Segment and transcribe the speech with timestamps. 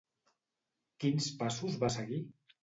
[1.03, 2.21] Quins passos va seguir?